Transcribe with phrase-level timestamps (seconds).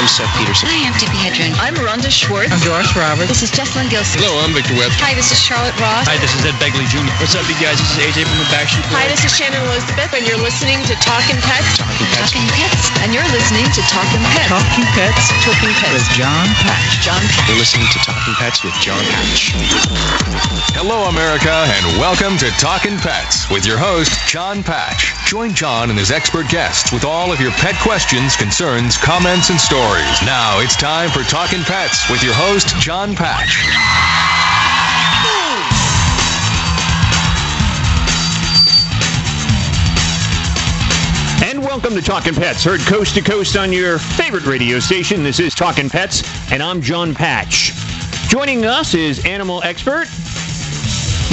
[0.00, 0.64] I'm Seth Peterson.
[0.72, 1.52] Hi, I'm Tippi Hedren.
[1.60, 2.48] I'm Rhonda Schwartz.
[2.48, 3.28] I'm Doris Roberts.
[3.28, 4.24] This is Jessalyn Gilsig.
[4.24, 4.96] Hello, I'm Victor Webb.
[4.96, 6.08] Hi, this is Charlotte Ross.
[6.08, 7.04] Hi, this is Ed Begley Jr.
[7.20, 7.76] What's up, you guys?
[7.76, 8.96] This is AJ from the Backstreet Boys.
[8.96, 11.76] Hi, this is Shannon Elizabeth, and you're listening to Talking Pets.
[11.76, 12.32] Talking Pets.
[12.32, 12.84] Talking Pets.
[13.04, 14.48] And you're listening to Talking Pets.
[14.48, 15.92] Talking Pets Talking Pets.
[15.92, 17.04] with John Patch.
[17.04, 17.44] John Patch.
[17.52, 19.52] You're listening to Talking Pets with John Patch.
[20.72, 25.12] Hello, America, and welcome to Talking Pets with your host, John Patch.
[25.28, 29.60] Join John and his expert guests with all of your pet questions, concerns, comments, and
[29.60, 29.89] stories.
[30.24, 33.58] Now it's time for Talking Pets with your host, John Patch.
[41.42, 45.24] And welcome to Talking Pets, heard coast to coast on your favorite radio station.
[45.24, 46.22] This is Talking Pets,
[46.52, 47.72] and I'm John Patch.
[48.28, 50.06] Joining us is animal expert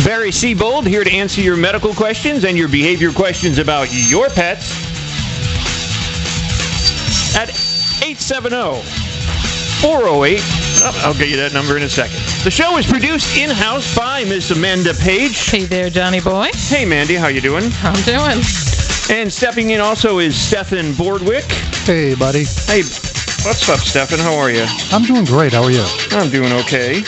[0.04, 4.72] Barry Seabold, here to answer your medical questions and your behavior questions about your pets
[7.36, 7.67] at
[8.08, 8.80] 870
[9.82, 10.40] 408.
[10.40, 12.16] Oh, oh I'll get you that number in a second.
[12.46, 15.38] The show is produced in-house by Miss Amanda Page.
[15.50, 16.52] Hey there, Johnny boy.
[16.54, 17.70] Hey, Mandy, how you doing?
[17.70, 18.42] How I'm doing?
[19.10, 21.52] And stepping in also is Stefan Bordwick.
[21.84, 22.46] Hey, buddy.
[22.46, 22.84] Hey,
[23.44, 24.20] what's up, Stefan?
[24.20, 24.66] How are you?
[24.94, 25.52] I'm doing great.
[25.52, 25.84] How are you?
[26.12, 27.04] I'm doing okay.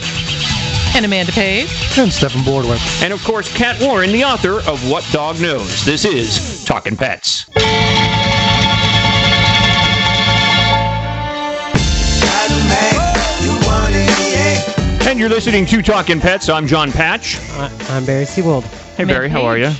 [0.95, 1.69] And Amanda Page.
[1.97, 2.77] And Stephen Boardwell.
[3.01, 5.83] and, of course, Kat Warren, the author of What Dog Knows.
[5.83, 7.49] This is Talking Pets.
[15.07, 16.47] And you're listening to Talking Pets.
[16.47, 17.39] I'm John Patch.
[17.89, 18.65] I'm Barry Seawold.
[18.95, 19.71] Hey, Barry, how are you?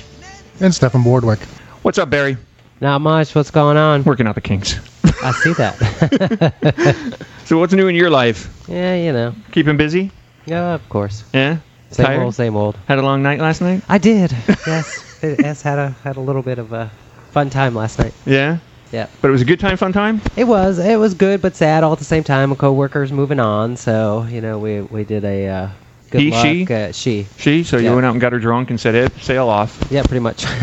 [0.62, 1.38] And Stephen Boardwick.
[1.84, 2.38] What's up, Barry?
[2.82, 3.36] Not much.
[3.36, 4.04] What's going on?
[4.04, 4.80] Working out the kinks.
[5.22, 7.26] I see that.
[7.46, 8.68] So, what's new in your life?
[8.68, 9.36] yeah, you know.
[9.52, 10.12] Keeping busy?
[10.48, 11.24] Yeah, of course.
[11.34, 11.58] Yeah?
[11.92, 12.22] Same Tired?
[12.24, 12.76] old, same old.
[12.88, 13.84] Had a long night last night?
[13.90, 14.32] I did.
[14.68, 15.09] yes.
[15.22, 16.90] Yes, had a had a little bit of a
[17.32, 18.14] fun time last night.
[18.26, 18.58] Yeah?
[18.92, 19.08] Yeah.
[19.22, 20.22] But it was a good time, fun time?
[20.36, 20.80] It was.
[20.80, 22.52] It was good, but sad all at the same time.
[22.52, 25.70] A coworker's moving on, so you know we we did a uh,
[26.10, 26.46] good He, luck.
[26.46, 26.74] she?
[26.74, 27.28] Uh, she.
[27.38, 27.64] She?
[27.64, 29.80] So you went out and got her drunk and said, hey, sail off.
[29.92, 30.46] Yeah, pretty much.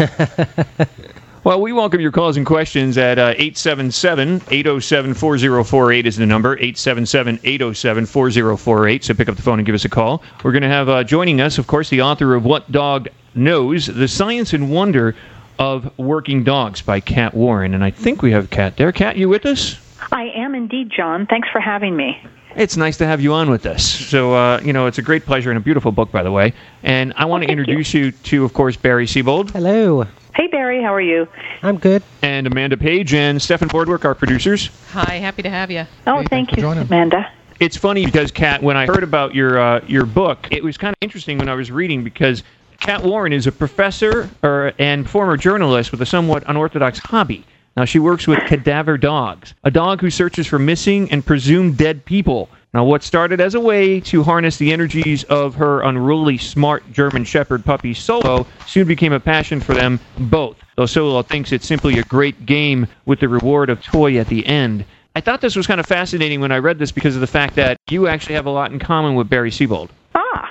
[1.46, 9.04] Well, we welcome your calls and questions at uh, 877-807-4048 is the number, 877-807-4048.
[9.04, 10.24] So pick up the phone and give us a call.
[10.42, 13.06] We're going to have uh, joining us, of course, the author of What Dog
[13.36, 15.14] Knows, The Science and Wonder
[15.58, 17.74] of Working Dogs by Kat Warren.
[17.74, 18.92] And I think we have Kat there.
[18.92, 19.78] Kat, you with us?
[20.12, 21.26] I am indeed, John.
[21.26, 22.18] Thanks for having me.
[22.54, 23.84] It's nice to have you on with us.
[23.84, 26.54] So, uh, you know, it's a great pleasure and a beautiful book, by the way.
[26.82, 27.62] And I want to thank you.
[27.62, 28.12] introduce you.
[28.12, 30.06] to, of course, Barry Seabold Hello.
[30.34, 31.26] Hey, Barry, how are you?
[31.62, 32.02] I'm good.
[32.22, 34.70] and Amanda Page and Stephen Boardwork, our producers.
[34.92, 35.86] Hi, happy to have you.
[36.06, 36.66] Oh, Hey, thank you.
[36.66, 37.30] Amanda.
[37.58, 40.92] It's funny because Kat, when I heard about your uh, your book, it was kind
[40.92, 42.42] of interesting when I was reading because
[42.80, 47.44] Kat Warren is a professor or, and former journalist with a somewhat unorthodox hobby.
[47.76, 52.04] Now she works with cadaver dogs, a dog who searches for missing and presumed dead
[52.04, 52.48] people.
[52.72, 57.24] Now, what started as a way to harness the energies of her unruly, smart German
[57.24, 60.56] Shepherd puppy Solo soon became a passion for them both.
[60.76, 64.46] Though Solo thinks it's simply a great game with the reward of toy at the
[64.46, 64.84] end.
[65.14, 67.54] I thought this was kind of fascinating when I read this because of the fact
[67.54, 69.88] that you actually have a lot in common with Barry Siebold.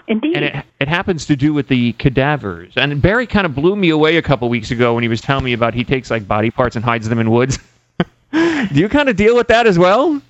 [0.08, 0.36] Indeed.
[0.36, 2.74] And it, it happens to do with the cadavers.
[2.76, 5.44] And Barry kind of blew me away a couple weeks ago when he was telling
[5.44, 7.58] me about he takes like body parts and hides them in woods.
[8.32, 10.22] do you kind of deal with that as well?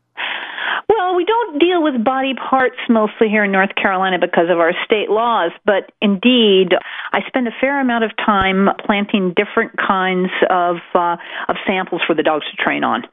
[1.06, 4.74] well, we don't deal with body parts mostly here in North Carolina because of our
[4.86, 6.74] state laws, but indeed,
[7.12, 11.18] I spend a fair amount of time planting different kinds of uh,
[11.48, 13.04] of samples for the dogs to train on.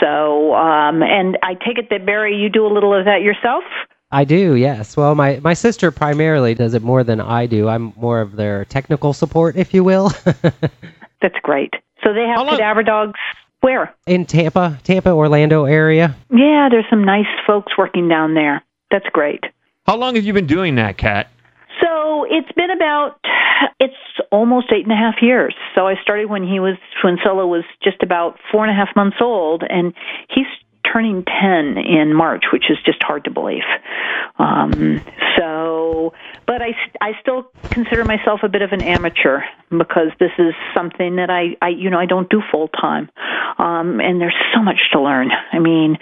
[0.00, 3.64] So, um, and I take it that Barry, you do a little of that yourself.
[4.16, 4.96] I do, yes.
[4.96, 7.68] Well, my, my sister primarily does it more than I do.
[7.68, 10.10] I'm more of their technical support, if you will.
[11.20, 11.74] That's great.
[12.02, 13.18] So they have How long- cadaver dogs.
[13.60, 13.94] Where?
[14.06, 16.16] In Tampa, Tampa, Orlando area.
[16.30, 18.62] Yeah, there's some nice folks working down there.
[18.90, 19.44] That's great.
[19.86, 21.28] How long have you been doing that, Kat?
[21.82, 23.18] So it's been about
[23.80, 23.94] it's
[24.32, 25.54] almost eight and a half years.
[25.74, 28.94] So I started when he was when Solo was just about four and a half
[28.96, 29.92] months old, and
[30.30, 30.46] he's
[30.92, 33.62] turning 10 in March, which is just hard to believe.
[34.38, 35.00] Um,
[35.38, 36.12] so,
[36.46, 39.40] but I, I still consider myself a bit of an amateur
[39.70, 43.10] because this is something that I, I you know, I don't do full time.
[43.58, 45.30] Um, and there's so much to learn.
[45.52, 45.96] I mean,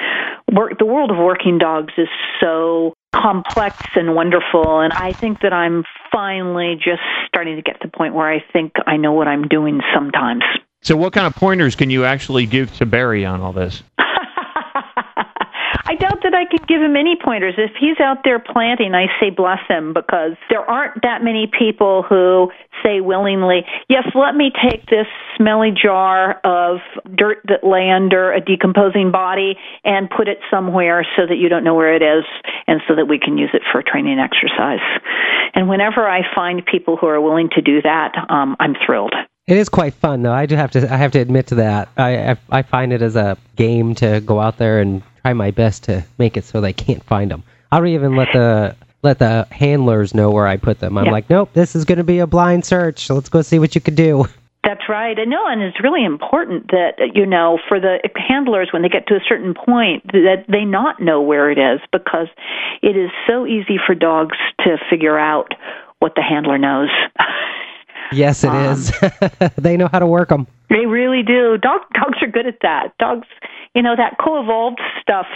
[0.52, 2.08] work, the world of working dogs is
[2.40, 7.88] so complex and wonderful and I think that I'm finally just starting to get to
[7.88, 10.42] the point where I think I know what I'm doing sometimes.
[10.82, 13.82] So, what kind of pointers can you actually give to Barry on all this?
[16.34, 17.54] I doubt I could give him any pointers.
[17.56, 22.02] If he's out there planting, I say bless him because there aren't that many people
[22.02, 22.50] who
[22.82, 26.78] say willingly, yes, let me take this smelly jar of
[27.14, 29.54] dirt that lay under a decomposing body
[29.84, 32.24] and put it somewhere so that you don't know where it is
[32.66, 34.84] and so that we can use it for training exercise.
[35.54, 39.14] And whenever I find people who are willing to do that, um, I'm thrilled.
[39.46, 40.32] It is quite fun, though.
[40.32, 40.90] I do have to.
[40.90, 41.90] I have to admit to that.
[41.98, 45.50] I, I I find it as a game to go out there and try my
[45.50, 47.42] best to make it so they can't find them.
[47.72, 50.96] I don't even let the let the handlers know where I put them.
[50.96, 51.12] I'm Yeah.
[51.12, 53.06] like, nope, this is going to be a blind search.
[53.06, 54.26] So let's go see what you could do.
[54.64, 55.18] That's right.
[55.18, 59.06] And no, and it's really important that you know for the handlers when they get
[59.08, 62.28] to a certain point that they not know where it is because
[62.82, 65.52] it is so easy for dogs to figure out
[66.00, 66.88] what the handler knows.
[68.12, 68.92] Yes, it Um, is.
[69.56, 70.46] they know how to work them.
[70.70, 71.56] They really do.
[71.58, 72.88] Dog dogs are good at that.
[72.98, 73.26] Dogs,
[73.74, 75.26] you know, that co-evolved stuff.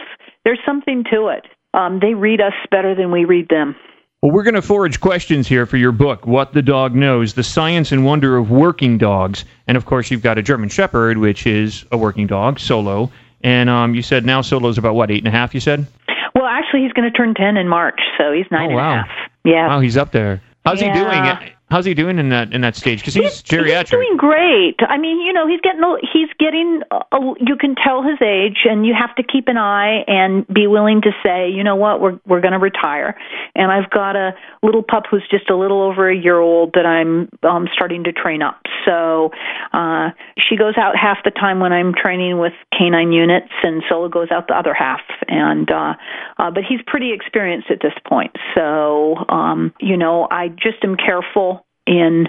[0.45, 1.45] There's something to it.
[1.75, 3.77] Um, they read us better than we read them.
[4.23, 7.45] Well, we're going to forage questions here for your book, What the Dog Knows The
[7.45, 9.45] Science and Wonder of Working Dogs.
[9.69, 13.13] And of course, you've got a German Shepherd, which is a working dog, Solo.
[13.43, 15.87] And um, you said now Solo's about what, eight and a half, you said?
[16.35, 18.83] Well, actually, he's going to turn ten in March, so he's nine Oh, and a
[18.83, 19.09] half.
[19.45, 19.69] Yeah.
[19.69, 20.43] Wow, he's up there.
[20.65, 20.93] How's Yeah.
[20.93, 21.53] he doing?
[21.71, 23.01] How's he doing in that in that stage?
[23.01, 23.81] Because he's, geriatric.
[23.81, 24.77] He's doing great.
[24.89, 25.83] I mean, you know, he's getting
[26.13, 30.03] he's getting a, you can tell his age and you have to keep an eye
[30.07, 33.19] and be willing to say, you know what, we're we're going to retire.
[33.55, 34.33] And I've got a
[34.63, 38.13] little pup who's just a little over a year old that I'm um starting to
[38.13, 38.63] train up.
[38.87, 39.31] So,
[39.75, 40.11] uh
[40.49, 44.29] she goes out half the time when I'm training with canine units and Solo goes
[44.31, 45.03] out the other half.
[45.29, 45.95] And uh
[46.39, 48.35] uh but he's pretty experienced at this point.
[48.55, 51.58] So, um you know, I just am careful
[51.89, 52.29] in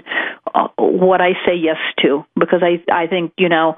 [0.54, 3.76] uh, what I say yes to because I I think you know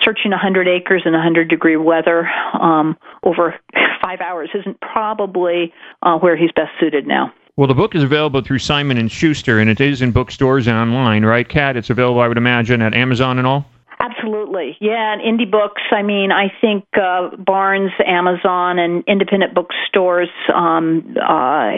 [0.00, 2.28] searching a hundred acres in a hundred degree weather
[2.60, 3.54] um, over
[4.02, 7.32] five hours isn't probably uh, where he's best suited now.
[7.56, 10.76] Well, the book is available through Simon and Schuster, and it is in bookstores and
[10.76, 11.74] online, right, Kat?
[11.76, 13.64] It's available, I would imagine, at Amazon and all.
[13.98, 15.14] Absolutely, yeah.
[15.14, 15.80] And indie books.
[15.90, 21.70] I mean, I think uh, Barnes, Amazon, and independent bookstores, um, uh,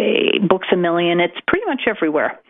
[0.49, 1.21] Books a Million.
[1.21, 2.41] It's pretty much everywhere.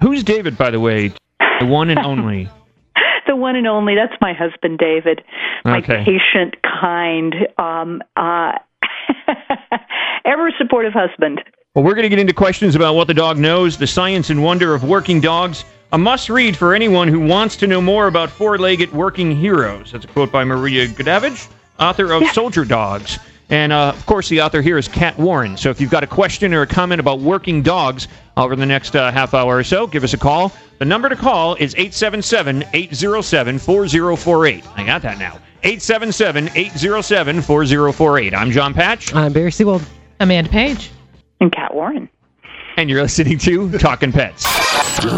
[0.00, 1.12] Who's David, by the way?
[1.60, 2.48] The one and only.
[3.26, 3.94] the one and only.
[3.94, 5.22] That's my husband, David.
[5.64, 6.04] My Okay.
[6.04, 8.52] patient, kind, um, uh,
[10.24, 11.42] ever supportive husband.
[11.74, 14.42] Well, we're going to get into questions about what the dog knows, the science and
[14.42, 15.64] wonder of working dogs.
[15.92, 19.92] A must read for anyone who wants to know more about four legged working heroes.
[19.92, 21.48] That's a quote by Maria Goodavage,
[21.78, 23.18] author of Soldier Dogs.
[23.52, 25.58] And uh, of course, the author here is Kat Warren.
[25.58, 28.08] So if you've got a question or a comment about working dogs
[28.38, 30.50] over the next uh, half hour or so, give us a call.
[30.78, 34.64] The number to call is 877 807 4048.
[34.74, 35.38] I got that now.
[35.64, 38.34] 877 807 4048.
[38.34, 39.14] I'm John Patch.
[39.14, 39.86] I'm Barry Seawold.
[40.18, 40.90] Amanda Page.
[41.42, 42.08] And Kat Warren.
[42.78, 44.46] And you're listening to Talking Pets.
[45.04, 45.12] We'll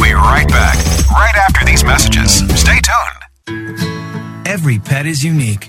[0.00, 0.76] be right back,
[1.10, 2.38] right after these messages.
[2.60, 4.46] Stay tuned.
[4.46, 5.68] Every pet is unique.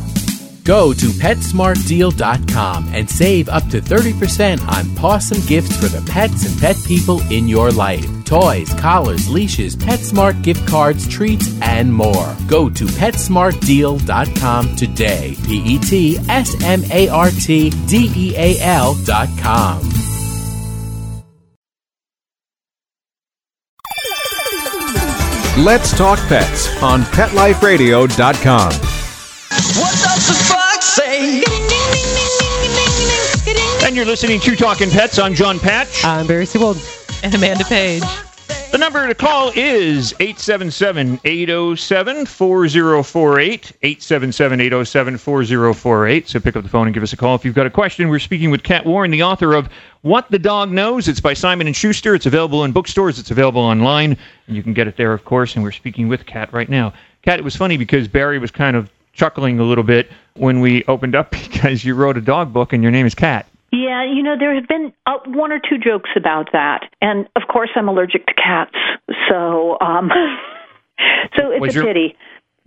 [0.63, 6.59] Go to PetSmartDeal.com and save up to 30% on awesome gifts for the pets and
[6.59, 8.05] pet people in your life.
[8.25, 12.35] Toys, collars, leashes, PetSmart gift cards, treats, and more.
[12.47, 15.35] Go to PetSmartDeal.com today.
[15.45, 19.81] P E T S M A R T D E A L.com.
[25.57, 28.90] Let's talk pets on PetLifeRadio.com.
[29.61, 31.43] What does the fox say?
[33.85, 35.19] And you're listening to Talking Pets.
[35.19, 36.03] I'm John Patch.
[36.03, 36.79] I'm Barry Seawold.
[37.23, 38.01] And Amanda Page.
[38.71, 43.71] The number to call is 877 807 4048.
[43.83, 46.27] 877 807 4048.
[46.27, 48.09] So pick up the phone and give us a call if you've got a question.
[48.09, 49.69] We're speaking with Kat Warren, the author of
[50.01, 51.07] What the Dog Knows.
[51.07, 52.15] It's by Simon and Schuster.
[52.15, 55.53] It's available in bookstores, it's available online, and you can get it there, of course.
[55.53, 56.93] And we're speaking with Kat right now.
[57.21, 60.83] Kat, it was funny because Barry was kind of chuckling a little bit when we
[60.85, 63.45] opened up because you wrote a dog book and your name is Cat.
[63.71, 66.89] Yeah, you know, there have been uh, one or two jokes about that.
[67.01, 68.75] And of course, I'm allergic to cats.
[69.29, 70.09] So, um,
[71.37, 72.15] so it's Was a your- pity.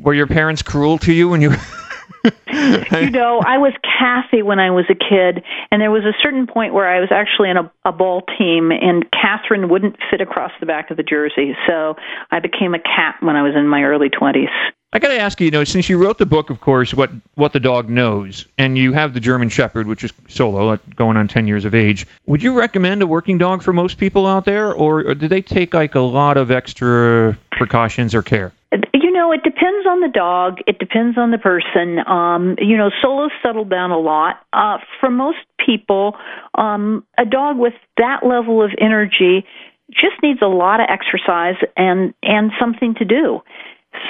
[0.01, 1.51] Were your parents cruel to you when you.
[2.53, 6.47] you know, I was Kathy when I was a kid, and there was a certain
[6.47, 10.51] point where I was actually in a, a ball team, and Catherine wouldn't fit across
[10.59, 11.55] the back of the jersey.
[11.69, 11.95] So
[12.31, 14.49] I became a cat when I was in my early 20s.
[14.95, 17.11] I got to ask you, you know, since you wrote the book, of course, what
[17.35, 21.17] what the dog knows, and you have the German Shepherd, which is solo, uh, going
[21.17, 22.07] on ten years of age.
[22.27, 25.43] Would you recommend a working dog for most people out there, or, or do they
[25.43, 28.53] take like a lot of extra precautions or care?
[28.93, 30.59] You know, it depends on the dog.
[30.69, 31.99] It depends on the person.
[32.07, 34.47] Um, you know, solos settle down a lot.
[34.53, 36.17] Uh, for most people,
[36.55, 39.45] um, a dog with that level of energy
[39.91, 43.41] just needs a lot of exercise and and something to do.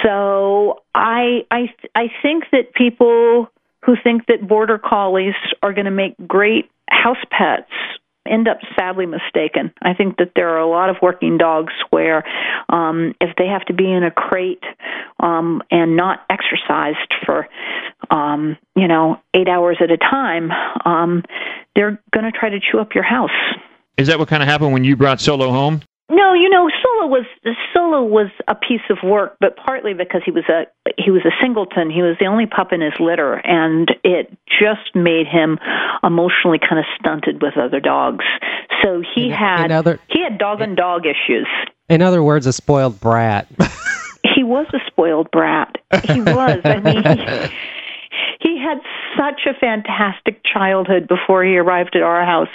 [0.03, 3.49] So I I I think that people
[3.85, 7.71] who think that border collies are going to make great house pets
[8.27, 9.71] end up sadly mistaken.
[9.83, 12.25] I think that there are a lot of working dogs where
[12.71, 14.65] um if they have to be in a crate
[15.21, 17.47] um and not exercised for
[18.11, 20.51] um you know 8 hours at a time,
[20.85, 21.23] um
[21.77, 23.31] they're going to try to chew up your house.
[23.97, 25.83] Is that what kind of happened when you brought Solo home?
[26.15, 27.25] No, you know, Solo was
[27.73, 30.67] Solo was a piece of work, but partly because he was a
[30.97, 31.91] he was a singleton.
[31.91, 35.59] He was the only pup in his litter, and it just made him
[36.05, 38.25] emotionally kind of stunted with other dogs.
[38.83, 41.49] So he In- had in other- he had dog and dog issues.
[41.89, 43.47] In other words, a spoiled brat.
[44.35, 45.77] He was a spoiled brat.
[46.05, 46.61] He was.
[46.65, 47.55] I mean, he,
[48.45, 48.79] he had
[49.17, 52.55] such a fantastic childhood before he arrived at our house,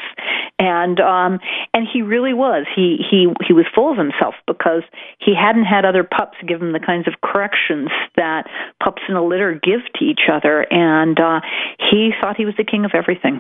[0.60, 1.40] and um,
[1.74, 2.68] and he really was.
[2.76, 4.84] He he he was full of himself because
[5.18, 8.46] he hadn't had other pups give him the kinds of corrections that
[8.82, 11.42] pups in a litter give to each other, and uh,
[11.90, 13.40] he thought he was the king of everything.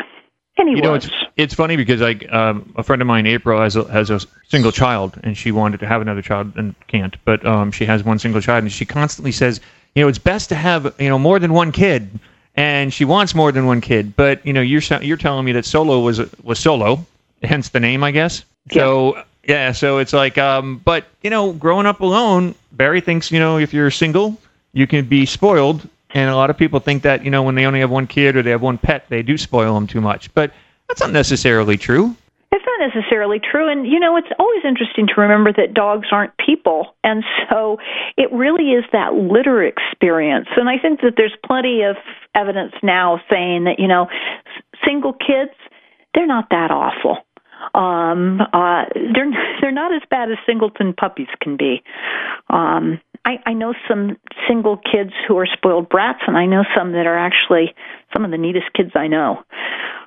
[0.57, 3.61] And he you know, it's it's funny because like um, a friend of mine, April,
[3.61, 7.15] has a, has a single child, and she wanted to have another child and can't,
[7.25, 9.61] but um, she has one single child, and she constantly says,
[9.93, 12.19] you know, it's best to have you know more than one kid,
[12.59, 15.63] and she wants more than one kid, but you know, you're you're telling me that
[15.63, 17.05] Solo was was Solo,
[17.41, 18.43] hence the name, I guess.
[18.69, 23.39] So yeah, so it's like, um, but you know, growing up alone, Barry thinks you
[23.39, 24.37] know if you're single,
[24.73, 27.65] you can be spoiled, and a lot of people think that you know when they
[27.65, 30.33] only have one kid or they have one pet, they do spoil them too much,
[30.33, 30.51] but
[30.89, 32.13] that's not necessarily true.
[32.51, 33.71] It's not necessarily true.
[33.71, 36.95] And, you know, it's always interesting to remember that dogs aren't people.
[37.03, 37.77] And so
[38.17, 40.47] it really is that litter experience.
[40.57, 41.95] And I think that there's plenty of
[42.33, 44.07] evidence now saying that, you know,
[44.85, 45.53] single kids,
[46.15, 47.17] they're not that awful.
[47.75, 49.29] Um, uh, they're
[49.61, 51.83] they're not as bad as singleton puppies can be.
[52.49, 56.93] Um, I, I know some single kids who are spoiled brats, and I know some
[56.93, 57.75] that are actually
[58.13, 59.43] some of the neatest kids I know.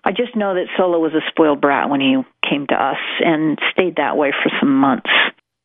[0.04, 2.16] I just know that Solo was a spoiled brat when he
[2.48, 5.10] came to us and stayed that way for some months.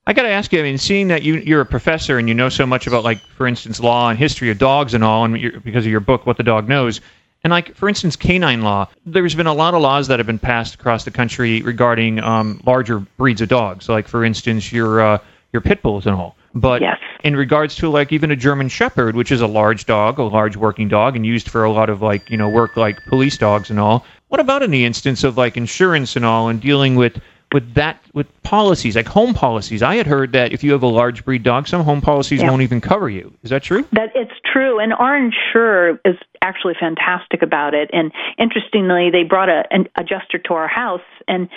[0.06, 0.60] I got to ask you.
[0.60, 3.20] I mean, seeing that you you're a professor and you know so much about, like,
[3.36, 6.38] for instance, law and history of dogs and all, and because of your book, What
[6.38, 7.02] the Dog Knows,
[7.44, 8.88] and like, for instance, canine law.
[9.06, 12.62] There's been a lot of laws that have been passed across the country regarding um,
[12.66, 15.18] larger breeds of dogs, like, for instance, your uh,
[15.52, 16.38] your pit bulls and all.
[16.54, 16.82] But
[17.24, 20.56] in regards to like even a German Shepherd, which is a large dog, a large
[20.56, 23.70] working dog, and used for a lot of like you know work like police dogs
[23.70, 24.06] and all.
[24.30, 27.20] What about in the instance of like insurance and all, and dealing with
[27.54, 29.82] with that with policies like home policies?
[29.82, 32.50] I had heard that if you have a large breed dog, some home policies Yeah.
[32.50, 33.34] won't even cover you.
[33.44, 33.86] Is that true?
[33.94, 37.90] That it's true, and our insurer is actually fantastic about it.
[37.94, 41.48] And interestingly, they brought a, an adjuster to our house, and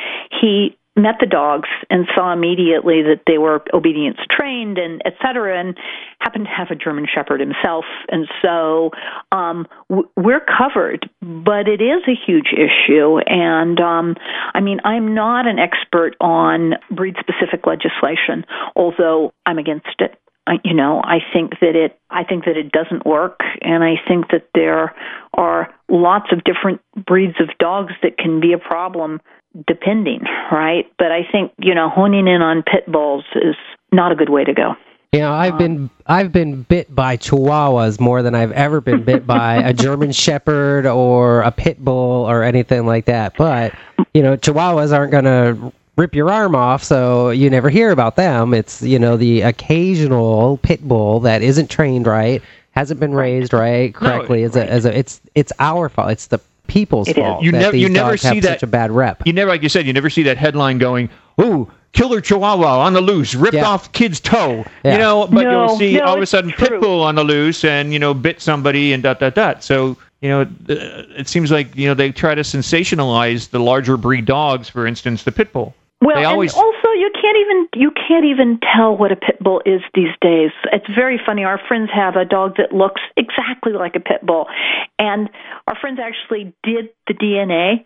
[0.41, 5.59] he met the dogs and saw immediately that they were obedience trained and et cetera,
[5.59, 5.77] and
[6.19, 8.91] happened to have a German Shepherd himself, and so
[9.33, 9.67] um,
[10.17, 11.09] we're covered.
[11.23, 14.17] But it is a huge issue, and um,
[14.55, 18.45] I mean, I'm not an expert on breed-specific legislation,
[18.77, 20.19] although I'm against it.
[20.47, 23.95] I, you know, I think that it I think that it doesn't work and I
[24.09, 24.95] think that there
[25.35, 29.21] are lots of different breeds of dogs that can be a problem
[29.67, 30.91] depending, right?
[30.99, 33.57] But I think, you know, honing in on pit bulls is
[33.93, 34.75] not a good way to go.
[35.13, 39.27] You know, I've been I've been bit by chihuahuas more than I've ever been bit
[39.27, 43.37] by a German shepherd or a pit bull or anything like that.
[43.37, 43.75] But,
[44.15, 48.17] you know, chihuahuas aren't going to rip your arm off, so you never hear about
[48.17, 48.55] them.
[48.55, 53.95] It's you know the occasional pit bull that isn't trained right, hasn't been raised right
[53.95, 54.45] correctly.
[54.45, 56.11] as a as a it's it's our fault.
[56.11, 57.23] It's the people's It is.
[57.23, 57.43] fault.
[57.43, 59.23] You that never- you these never see have that- such a bad rep.
[59.27, 61.11] You never, like you said, you never see that headline going,
[61.41, 63.67] "Ooh, killer Chihuahua on the loose, ripped Yeah.
[63.69, 64.93] off kid's toe." Yeah.
[64.93, 67.25] You know, but No, you'll see no, all of a sudden pit bull on the
[67.25, 69.65] loose and you know bit somebody and dot dot dot.
[69.65, 74.27] So you know, it seems like you know they try to sensationalize the larger breed
[74.27, 75.75] dogs, for instance, the pit bull.
[76.01, 79.39] Well, they always and also you can't even you can't even tell what a pit
[79.41, 80.51] bull is these days.
[80.73, 81.45] It's very funny.
[81.45, 84.47] Our friends have a dog that looks exactly like a pit bull,
[84.99, 85.29] and
[85.67, 87.85] our friends actually did the DNA.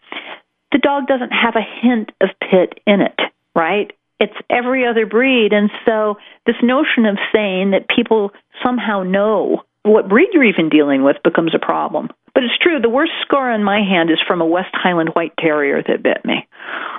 [0.70, 3.18] The dog doesn't have a hint of pit in it,
[3.56, 3.90] right?
[4.20, 6.16] It's every other breed, and so
[6.46, 8.30] this notion of saying that people
[8.64, 12.10] somehow know what breed you're even dealing with becomes a problem.
[12.34, 12.80] But it's true.
[12.80, 16.24] The worst scar on my hand is from a West Highland White Terrier that bit
[16.24, 16.46] me.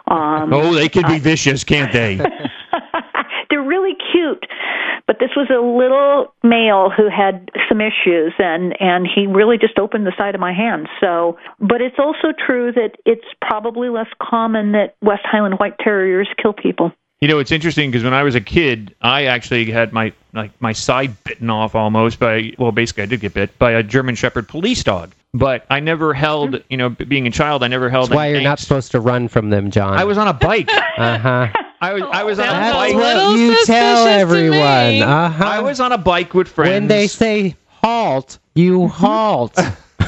[0.08, 2.16] Um, oh, they can be vicious, can't they?
[3.50, 4.46] they're really cute
[5.08, 9.78] but this was a little male who had some issues and and he really just
[9.80, 14.08] opened the side of my hand so but it's also true that it's probably less
[14.22, 18.24] common that west highland white terriers kill people You know, it's interesting because when I
[18.24, 22.74] was a kid, I actually had my like my side bitten off almost by well,
[22.74, 25.16] basically I did get bit by a German Shepherd police dog.
[25.38, 28.10] But I never held, you know, being a child, I never held.
[28.10, 29.94] That's why you're not supposed to run from them, John.
[29.98, 30.70] I was on a bike.
[30.98, 31.48] Uh huh.
[31.82, 32.96] I was I was on a That's bike.
[32.96, 35.02] what you tell everyone.
[35.02, 35.44] Uh huh.
[35.44, 36.72] I was on a bike with friends.
[36.72, 39.60] When they say halt, you halt.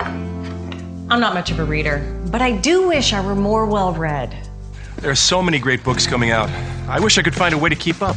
[0.00, 1.98] I'm not much of a reader,
[2.30, 4.34] but I do wish I were more well read.
[4.96, 6.48] There are so many great books coming out.
[6.88, 8.16] I wish I could find a way to keep up.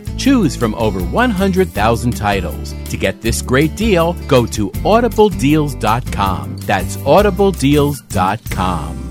[0.21, 2.75] Choose from over 100,000 titles.
[2.91, 6.57] To get this great deal, go to audibledeals.com.
[6.57, 9.10] That's audibledeals.com.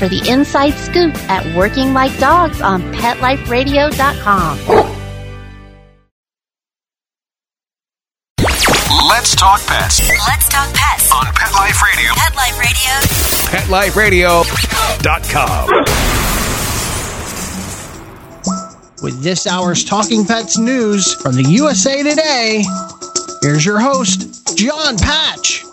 [0.00, 4.58] for the inside scoop at Working Like Dogs on PetLifeRadio.com.
[9.08, 12.12] Let's talk pets Let's talk pets on Pet Life Radio.
[12.16, 12.34] Pet
[13.68, 14.42] Life Radio.
[14.42, 15.68] PetLifeRadio.com.
[19.02, 22.64] With this hour's Talking Pets news from the USA Today,
[23.42, 25.64] here's your host, John Patch.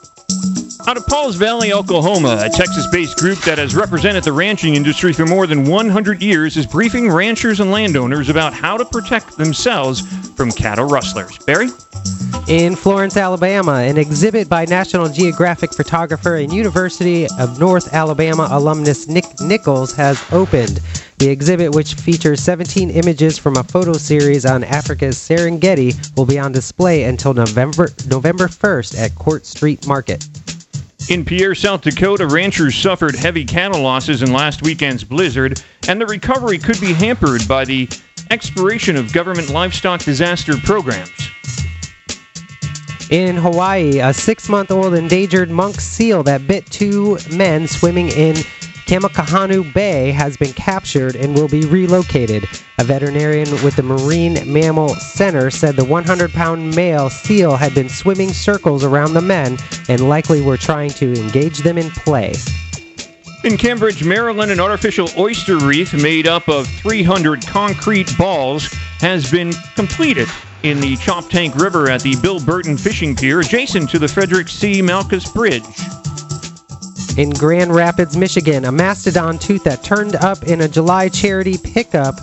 [0.88, 5.12] Out of Pauls Valley, Oklahoma, a Texas based group that has represented the ranching industry
[5.12, 10.00] for more than 100 years is briefing ranchers and landowners about how to protect themselves
[10.38, 11.38] from cattle rustlers.
[11.40, 11.68] Barry?
[12.48, 19.10] In Florence, Alabama, an exhibit by National Geographic photographer and University of North Alabama alumnus
[19.10, 20.80] Nick Nichols has opened.
[21.18, 26.40] The exhibit, which features 17 images from a photo series on Africa's Serengeti, will be
[26.40, 30.26] on display until November November 1st at Court Street Market.
[31.10, 36.06] In Pierre, South Dakota, ranchers suffered heavy cattle losses in last weekend's blizzard, and the
[36.06, 37.88] recovery could be hampered by the
[38.30, 41.10] expiration of government livestock disaster programs.
[43.10, 48.36] In Hawaii, a six month old endangered monk seal that bit two men swimming in
[48.88, 52.48] Kapukahehu Bay has been captured and will be relocated.
[52.78, 57.90] A veterinarian with the Marine Mammal Center said the 100 pound male seal had been
[57.90, 59.58] swimming circles around the men
[59.90, 62.34] and likely were trying to engage them in play.
[63.44, 68.68] In Cambridge, Maryland, an artificial oyster reef made up of 300 concrete balls
[69.00, 70.30] has been completed
[70.64, 74.82] in the Choptank River at the Bill Burton Fishing Pier adjacent to the Frederick C.
[74.82, 75.64] Malkus Bridge.
[77.18, 82.14] In Grand Rapids, Michigan, a mastodon tooth that turned up in a July charity pickup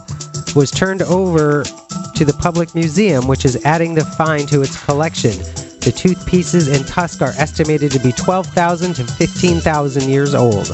[0.55, 5.33] was turned over to the public museum, which is adding the find to its collection.
[5.81, 10.71] The tooth pieces and tusk are estimated to be 12,000 to 15,000 years old.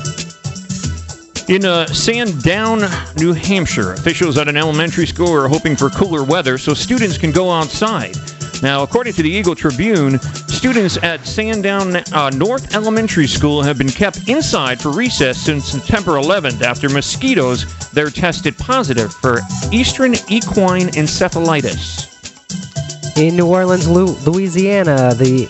[1.49, 2.81] In uh, Sandown,
[3.17, 7.33] New Hampshire, officials at an elementary school are hoping for cooler weather so students can
[7.33, 8.17] go outside.
[8.63, 13.89] Now, according to the Eagle Tribune, students at Sandown uh, North Elementary School have been
[13.89, 19.41] kept inside for recess since September 11th after mosquitoes there tested positive for
[19.73, 22.07] eastern equine encephalitis.
[23.17, 25.49] In New Orleans, Louisiana, the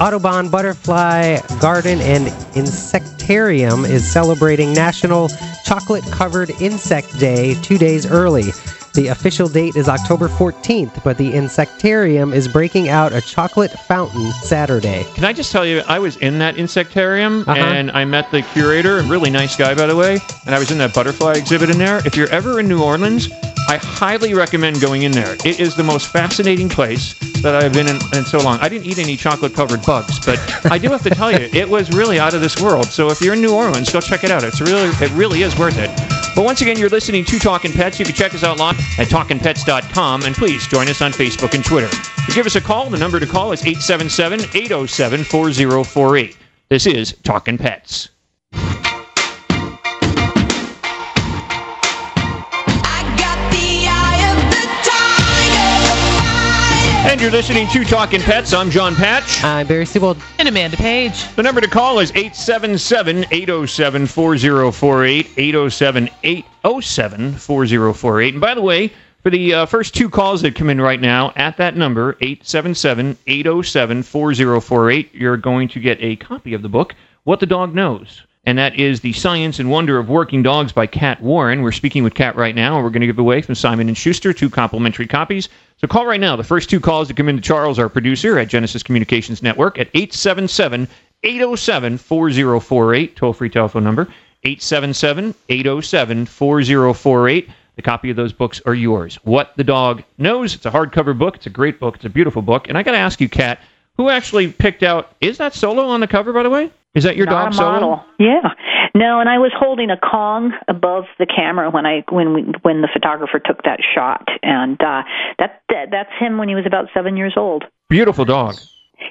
[0.00, 5.28] Audubon Butterfly Garden and Insectarium is celebrating National
[5.64, 8.50] Chocolate Covered Insect Day two days early.
[8.92, 14.32] The official date is October 14th, but the Insectarium is breaking out a chocolate fountain
[14.42, 15.06] Saturday.
[15.14, 17.52] Can I just tell you, I was in that Insectarium Uh-huh.
[17.56, 20.72] and I met the curator, a really nice guy, by the way, and I was
[20.72, 22.04] in that butterfly exhibit in there.
[22.04, 23.28] If you're ever in New Orleans,
[23.68, 25.36] I highly recommend going in there.
[25.44, 28.58] It is the most fascinating place that I've been in, in so long.
[28.60, 30.38] I didn't eat any chocolate covered bugs, but
[30.70, 32.86] I do have to tell you, it was really out of this world.
[32.86, 34.44] So if you're in New Orleans, go check it out.
[34.44, 35.90] It's really, it really is worth it.
[36.34, 37.98] But once again, you're listening to Talking Pets.
[37.98, 41.64] You can check us out live at talkingpets.com, and please join us on Facebook and
[41.64, 41.88] Twitter.
[41.88, 46.36] To give us a call, the number to call is 877 807 4048.
[46.68, 48.10] This is Talking Pets.
[57.20, 58.54] And you're listening to Talking Pets.
[58.54, 59.44] I'm John Patch.
[59.44, 60.16] I'm Barry Siebold.
[60.38, 61.28] And Amanda Page.
[61.36, 65.30] The number to call is 877 807 4048.
[65.36, 68.32] 807 807 4048.
[68.32, 68.90] And by the way,
[69.22, 73.18] for the uh, first two calls that come in right now at that number, 877
[73.26, 78.22] 807 4048, you're going to get a copy of the book, What the Dog Knows.
[78.44, 81.60] And that is The Science and Wonder of Working Dogs by Kat Warren.
[81.60, 83.94] We're speaking with Kat right now, and we're going to give away from Simon &
[83.94, 85.50] Schuster two complimentary copies.
[85.76, 86.36] So call right now.
[86.36, 89.88] The first two calls that come into Charles, our producer at Genesis Communications Network, at
[89.92, 90.88] 877
[91.22, 94.04] 807 4048, toll free telephone number,
[94.44, 97.50] 877 807 4048.
[97.76, 99.16] The copy of those books are yours.
[99.22, 100.54] What the Dog Knows.
[100.54, 101.36] It's a hardcover book.
[101.36, 101.96] It's a great book.
[101.96, 102.68] It's a beautiful book.
[102.68, 103.60] And I got to ask you, Kat,
[103.96, 106.70] who actually picked out, is that Solo on the cover, by the way?
[106.94, 107.72] Is that your Not dog a Solo?
[107.72, 108.04] model.
[108.18, 108.48] Yeah.
[108.94, 112.82] No, and I was holding a Kong above the camera when I when we when
[112.82, 115.02] the photographer took that shot, and uh,
[115.38, 117.64] that, that that's him when he was about seven years old.
[117.88, 118.56] Beautiful dog.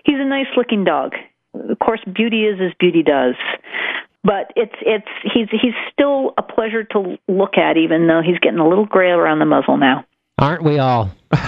[0.03, 1.13] He's a nice looking dog.
[1.53, 3.35] Of course, beauty is as beauty does.
[4.25, 8.59] But it's it's he's he's still a pleasure to look at, even though he's getting
[8.59, 10.05] a little gray around the muzzle now.
[10.37, 11.11] Aren't we all?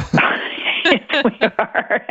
[1.24, 2.06] We are.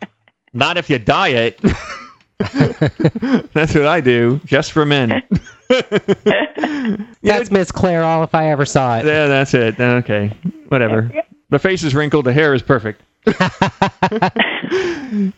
[0.52, 1.60] Not if you diet.
[3.52, 5.22] That's what I do, just for men.
[5.68, 9.06] That's Miss Clairol if I ever saw it.
[9.06, 9.80] Yeah, that's it.
[9.80, 10.36] Okay,
[10.68, 11.10] whatever.
[11.48, 13.02] The face is wrinkled, the hair is perfect.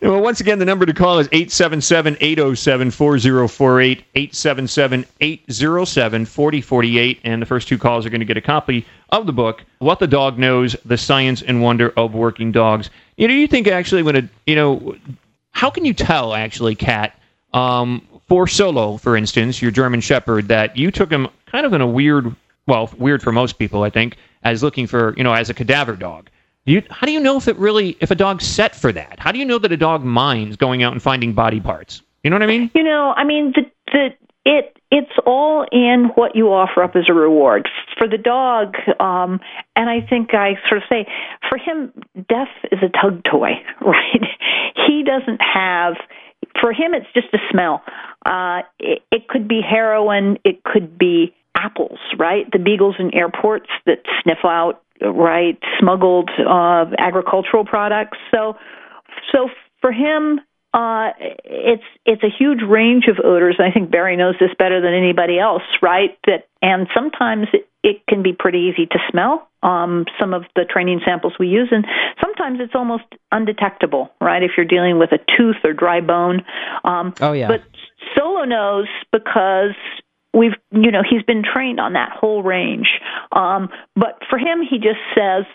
[0.01, 7.19] well, once again, the number to call is 877 807 4048, 877 807 4048.
[7.23, 9.99] And the first two calls are going to get a copy of the book, What
[9.99, 12.89] the Dog Knows The Science and Wonder of Working Dogs.
[13.15, 14.95] You know, you think actually when a, you know,
[15.57, 17.19] how can you tell actually, Kat,
[17.51, 21.81] um, for Solo, for instance, your German Shepherd, that you took him kind of in
[21.81, 22.35] a weird,
[22.67, 25.95] well, weird for most people, I think, as looking for, you know, as a cadaver
[25.95, 26.29] dog.
[26.65, 29.19] You, how do you know if it really, if a dog's set for that?
[29.19, 32.03] How do you know that a dog minds going out and finding body parts?
[32.23, 32.69] You know what I mean?
[32.75, 34.09] You know, I mean the the
[34.45, 38.75] it it's all in what you offer up as a reward for the dog.
[38.99, 39.39] Um,
[39.75, 41.05] and I think I sort of say
[41.49, 41.91] for him,
[42.29, 44.23] death is a tug toy, right?
[44.87, 45.95] he doesn't have.
[46.61, 47.83] For him, it's just a smell.
[48.25, 50.37] Uh, it, it could be heroin.
[50.43, 52.49] It could be apples, right?
[52.51, 58.17] The beagles in airports that sniff out, right, smuggled uh, agricultural products.
[58.31, 58.55] So,
[59.31, 59.49] so
[59.81, 60.39] for him,
[60.77, 61.11] uh,
[61.43, 63.55] it's it's a huge range of odors.
[63.57, 66.15] And I think Barry knows this better than anybody else, right?
[66.27, 69.49] That and sometimes it, it can be pretty easy to smell.
[69.63, 71.83] Um, some of the training samples we use, and
[72.21, 74.43] sometimes it's almost undetectable, right?
[74.43, 76.45] If you're dealing with a tooth or dry bone.
[76.83, 77.47] Um, oh yeah.
[77.47, 77.63] But
[78.15, 79.73] Solo knows because
[80.31, 82.87] we've you know he's been trained on that whole range.
[83.31, 85.45] Um, but for him, he just says,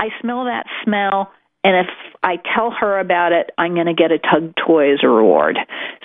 [0.00, 1.30] "I smell that smell."
[1.64, 1.86] And if
[2.22, 5.58] I tell her about it, I'm going to get a tug toy as a reward.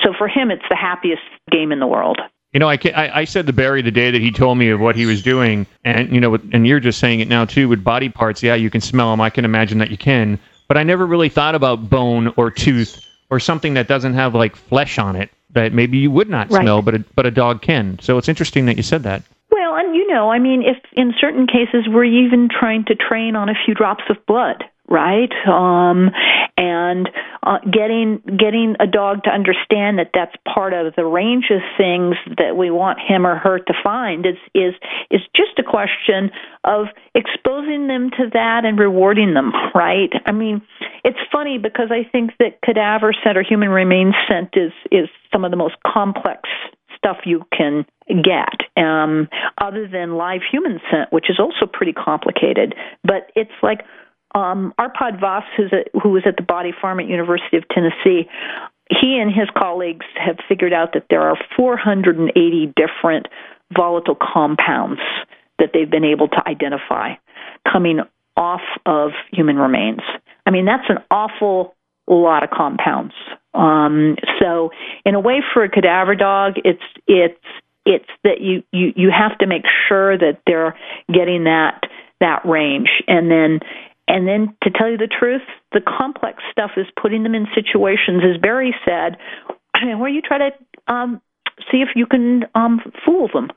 [0.03, 2.19] So for him, it's the happiest game in the world.
[2.53, 4.79] You know, I, I, I said to Barry the day that he told me of
[4.79, 7.83] what he was doing, and you know, and you're just saying it now too with
[7.83, 8.41] body parts.
[8.41, 9.21] Yeah, you can smell them.
[9.21, 13.01] I can imagine that you can, but I never really thought about bone or tooth
[13.29, 16.61] or something that doesn't have like flesh on it that maybe you would not Right.
[16.63, 17.99] smell, but a, but a dog can.
[17.99, 19.23] So it's interesting that you said that.
[19.51, 23.35] Well, and you know, I mean, if in certain cases we're even trying to train
[23.35, 25.31] on a few drops of blood, right?
[25.47, 26.11] Um,
[26.57, 27.09] and
[27.43, 32.15] uh, getting getting a dog to understand that that's part of the range of things
[32.37, 34.73] that we want him or her to find is is
[35.11, 36.31] is just a question
[36.63, 40.11] of exposing them to that and rewarding them, right?
[40.25, 40.61] I mean,
[41.03, 45.45] it's funny because I think that cadaver scent or human remains scent is is some
[45.45, 46.49] of the most complex
[46.97, 49.27] stuff you can get, um,
[49.59, 52.73] other than live human scent, which is also pretty complicated.
[53.03, 53.81] But it's like
[54.37, 55.71] um, Arpad Vass, who's
[56.01, 58.29] who was at the Body Farm at University of Tennessee,
[58.89, 63.27] he and his colleagues have figured out that there are 480 different
[63.75, 65.01] volatile compounds
[65.59, 67.13] that they've been able to identify
[67.69, 67.99] coming
[68.37, 70.01] off of human remains.
[70.45, 71.75] I mean, that's an awful
[72.07, 73.13] lot of compounds.
[73.53, 74.69] Um, so,
[75.03, 77.43] in a way, for a cadaver dog, it's it's
[77.85, 80.77] it's that you, you you have to make sure that they're
[81.11, 81.81] getting that
[82.19, 83.59] that range, and then
[84.07, 85.41] and then to tell you the truth,
[85.73, 89.17] the complex stuff is putting them in situations, as Barry said,
[89.97, 91.21] where you try to um,
[91.71, 93.49] see if you can um, fool them,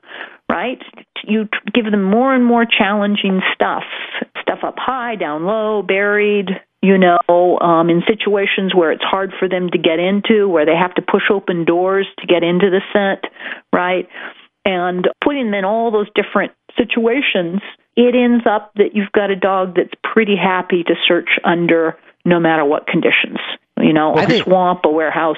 [0.49, 0.81] right?
[1.23, 3.83] You give them more and more challenging stuff,
[4.41, 6.49] stuff up high, down low, buried,
[6.81, 10.75] you know, um, in situations where it's hard for them to get into, where they
[10.75, 13.31] have to push open doors to get into the scent,
[13.71, 14.07] right?
[14.65, 17.61] And putting them in all those different situations,
[17.95, 22.39] it ends up that you've got a dog that's pretty happy to search under no
[22.39, 23.39] matter what conditions.
[23.77, 25.37] You know, a swamp, a warehouse.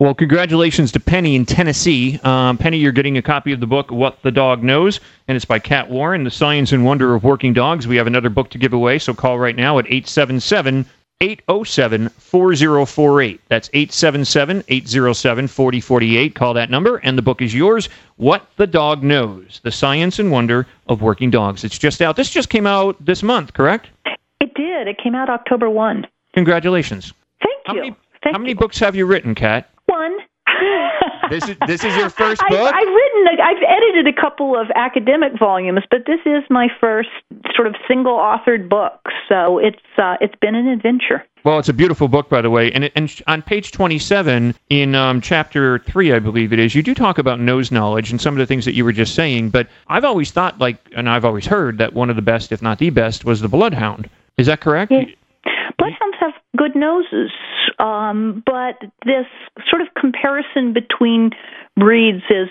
[0.00, 2.18] Well, congratulations to Penny in Tennessee.
[2.24, 5.44] Um, Penny, you're getting a copy of the book What the Dog Knows, and it's
[5.44, 7.86] by Kat Warren, The Science and Wonder of Working Dogs.
[7.86, 10.84] We have another book to give away, so call right now at 877
[11.20, 13.40] 807 4048.
[13.48, 16.34] That's 877 807 4048.
[16.34, 17.88] Call that number, and the book is yours.
[18.16, 21.64] What the Dog Knows The Science and Wonder of Working Dogs.
[21.64, 22.16] It's just out.
[22.16, 23.88] This just came out this month, correct?
[24.40, 24.88] It did.
[24.88, 26.06] It came out October 1.
[26.34, 27.12] Congratulations.
[27.42, 27.80] Thank how you.
[27.80, 29.70] Many, how many books have you written, Kat?
[31.30, 32.74] This is this is your first I, book.
[32.74, 37.08] I've written, I've edited a couple of academic volumes, but this is my first
[37.54, 39.00] sort of single-authored book.
[39.28, 41.24] So it's uh, it's been an adventure.
[41.44, 42.72] Well, it's a beautiful book, by the way.
[42.72, 46.74] And, it, and sh- on page 27, in um, chapter 3, I believe it is,
[46.74, 49.14] you do talk about nose knowledge and some of the things that you were just
[49.14, 49.50] saying.
[49.50, 52.62] But I've always thought, like, and I've always heard that one of the best, if
[52.62, 54.08] not the best, was the bloodhound.
[54.38, 54.90] Is that correct?
[56.00, 56.03] Have
[56.64, 57.30] good noses,
[57.78, 59.26] um, but this
[59.68, 61.30] sort of comparison between
[61.76, 62.48] breeds is,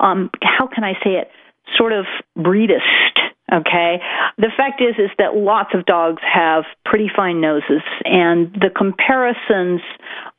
[0.00, 1.30] um, how can I say it,
[1.76, 2.04] sort of
[2.38, 3.14] breedist.
[3.52, 3.98] Okay,
[4.38, 9.80] the fact is is that lots of dogs have pretty fine noses, and the comparisons.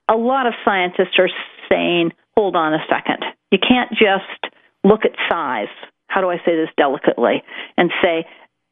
[0.10, 1.30] A lot of scientists are
[1.70, 5.72] saying, hold on a second, you can't just look at size.
[6.08, 7.44] How do I say this delicately?
[7.78, 8.26] And say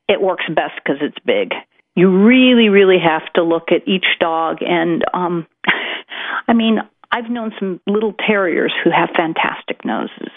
[0.08, 1.52] it works best because it's big
[1.95, 4.58] you really, really have to look at each dog.
[4.62, 5.47] And um,
[6.47, 6.79] I mean,
[7.12, 10.31] I've known some little terriers who have fantastic noses.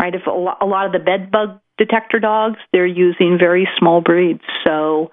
[0.00, 0.14] Right?
[0.14, 4.00] If a lo- a lot of the bed bug detector dogs, they're using very small
[4.00, 4.42] breeds.
[4.64, 5.10] So.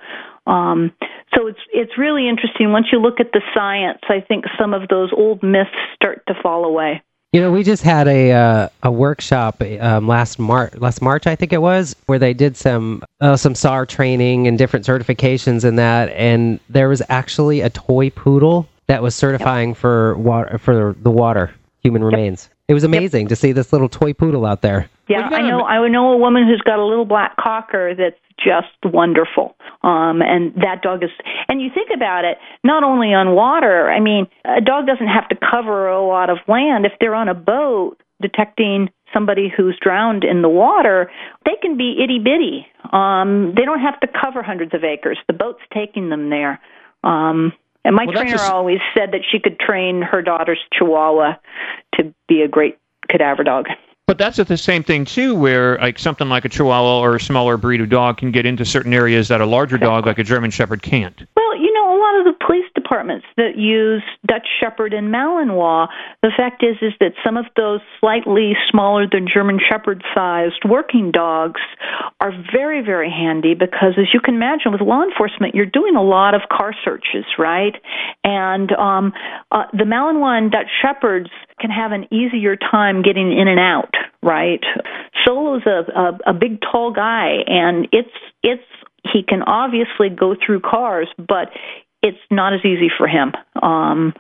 [0.47, 0.93] Um,
[1.35, 2.71] so it's it's really interesting.
[2.71, 6.33] Once you look at the science, I think some of those old myths start to
[6.41, 7.03] fall away.
[7.31, 11.35] You know, we just had a uh, a workshop um, last March, last March I
[11.35, 15.75] think it was, where they did some uh, some SAR training and different certifications in
[15.75, 21.11] that, and there was actually a toy poodle that was certifying for water for the
[21.11, 21.51] water.
[21.83, 22.49] human remains.
[22.67, 24.89] It was amazing to see this little toy poodle out there.
[25.10, 25.62] Yeah, I know.
[25.62, 29.56] I know a woman who's got a little black cocker that's just wonderful.
[29.84, 31.10] Um, and that dog is.
[31.50, 33.89] And you think about it, not only on water.
[33.89, 36.86] I mean, a dog doesn't have to cover a lot of land.
[36.86, 41.10] If they're on a boat detecting somebody who's drowned in the water,
[41.45, 42.67] they can be itty bitty.
[42.93, 45.17] Um, they don't have to cover hundreds of acres.
[45.28, 46.60] The boat's taking them there.
[47.04, 51.36] Um, and my Well, trainer just- always said that she could train her daughter's Chihuahua
[51.95, 52.78] to be a great
[53.10, 53.67] cadaver dog.
[54.10, 57.58] But that's the same thing too, where like something like a Chihuahua or a smaller
[57.58, 60.50] breed of dog can get into certain areas that a larger dog like a German
[60.50, 61.28] Shepherd can't.
[61.38, 65.88] Well, you know, a lot of the police departments that use Dutch Shepherd and Malinois,
[66.22, 71.12] the fact is is that some of those slightly smaller than German Shepherd sized working
[71.12, 71.60] dogs
[72.22, 76.04] are very, very handy because as you can imagine with law enforcement you're doing a
[76.04, 77.76] lot of car searches, right?
[78.24, 79.13] And um
[79.52, 83.93] uh, the Malinois and Dutch Shepherds can have an easier time getting in and out,
[84.24, 84.63] right?
[85.26, 88.63] Solo's a, a a big tall guy and it's it's
[89.03, 91.51] he can obviously go through cars, but
[92.01, 93.33] it's not as easy for him.
[93.62, 94.13] Um,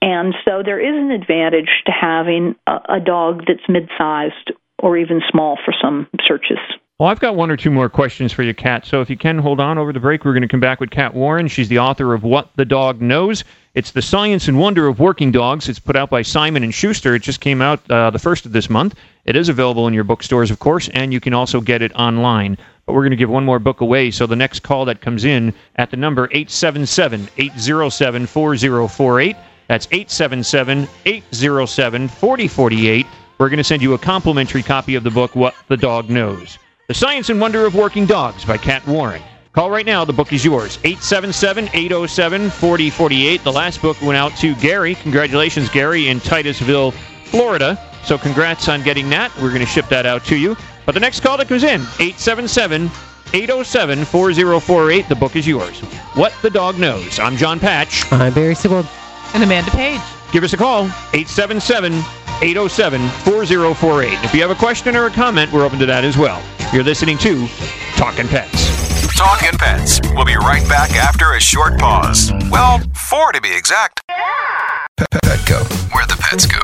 [0.00, 5.20] and so there is an advantage to having a, a dog that's mid-sized or even
[5.30, 6.58] small for some searches.
[6.98, 8.84] Well, I've got one or two more questions for you, Kat.
[8.84, 10.90] So if you can hold on over the break, we're going to come back with
[10.90, 11.46] Kat Warren.
[11.46, 13.44] She's the author of What the Dog Knows.
[13.74, 15.68] It's the science and wonder of working dogs.
[15.68, 17.14] It's put out by Simon and Schuster.
[17.14, 18.96] It just came out uh, the first of this month.
[19.26, 22.58] It is available in your bookstores, of course, and you can also get it online.
[22.88, 24.10] But we're going to give one more book away.
[24.10, 29.36] So the next call that comes in at the number 877 807 4048.
[29.66, 33.06] That's 877 807 4048.
[33.36, 36.58] We're going to send you a complimentary copy of the book, What the Dog Knows.
[36.86, 39.20] The Science and Wonder of Working Dogs by Kat Warren.
[39.52, 40.06] Call right now.
[40.06, 40.78] The book is yours.
[40.82, 43.44] 877 807 4048.
[43.44, 44.94] The last book went out to Gary.
[44.94, 46.92] Congratulations, Gary, in Titusville,
[47.26, 47.78] Florida.
[48.04, 49.30] So congrats on getting that.
[49.42, 50.56] We're going to ship that out to you.
[50.88, 52.90] But the next call that comes in 877
[53.34, 55.06] 807 4048.
[55.06, 55.80] The book is yours.
[56.14, 57.18] What the Dog Knows.
[57.18, 58.10] I'm John Patch.
[58.10, 58.88] I'm Barry Sibold.
[59.34, 60.00] And Amanda Page.
[60.32, 61.92] Give us a call, 877
[62.40, 64.24] 807 4048.
[64.24, 66.42] If you have a question or a comment, we're open to that as well.
[66.72, 67.46] You're listening to
[67.96, 68.77] Talking Pets.
[69.18, 70.00] Talking Pets.
[70.14, 72.32] We'll be right back after a short pause.
[72.52, 74.00] Well, four to be exact.
[74.96, 76.58] Petco, where the pets go.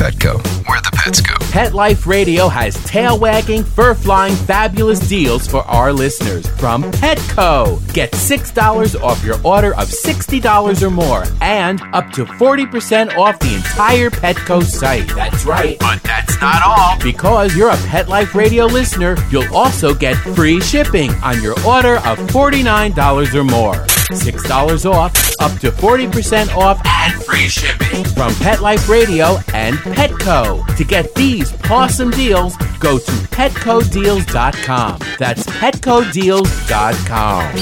[0.00, 1.34] Petco, where the pets go.
[1.50, 7.80] Pet Life Radio has tail wagging, fur flying, fabulous deals for our listeners from Petco.
[7.92, 13.54] Get $6 off your order of $60 or more and up to 40% off the
[13.54, 15.08] entire Petco site.
[15.08, 15.78] That's right.
[15.78, 16.98] But that's not all.
[17.02, 21.89] Because you're a Pet Life Radio listener, you'll also get free shipping on your order
[21.98, 23.86] of $49 or more.
[24.10, 30.66] $6 off, up to 40% off, and free shipping from Pet Life Radio and Petco.
[30.76, 34.98] To get these awesome deals, go to petcodeals.com.
[35.18, 37.52] That's petcodeals.com.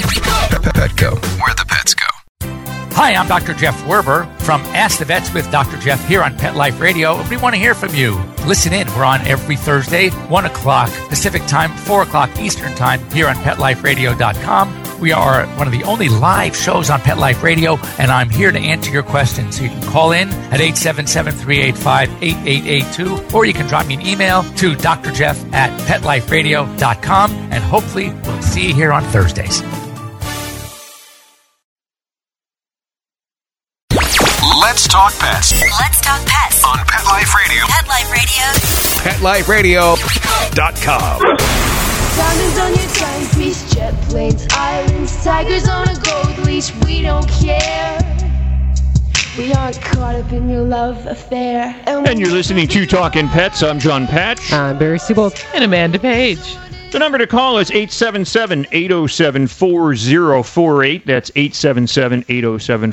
[0.73, 1.98] Petco, where the pets.
[3.01, 3.53] Hi, I'm Dr.
[3.53, 5.77] Jeff Werber from Ask the Vets with Dr.
[5.77, 7.25] Jeff here on Pet Life Radio.
[7.29, 8.21] We want to hear from you.
[8.45, 8.87] Listen in.
[8.89, 14.99] We're on every Thursday, 1 o'clock Pacific Time, 4 o'clock Eastern Time here on PetLifeRadio.com.
[14.99, 18.51] We are one of the only live shows on Pet Life Radio, and I'm here
[18.51, 19.55] to answer your questions.
[19.55, 24.05] So you can call in at 877 385 8882, or you can drop me an
[24.05, 29.63] email to drjeff at PetLifeRadio.com, and hopefully we'll see you here on Thursdays.
[39.29, 39.77] Life Diamonds
[42.57, 46.73] on your timepiece, jet planes, islands, tigers on a gold leash.
[46.83, 47.99] We don't care.
[49.37, 51.79] We aren't caught up in your love affair.
[51.85, 53.61] And you're listening to Talking Pets.
[53.61, 54.51] I'm John Patch.
[54.51, 55.39] I'm Barry Siebold.
[55.53, 56.57] And Amanda Page.
[56.91, 61.05] The number to call is 877 807 4048.
[61.05, 62.91] That's 877 807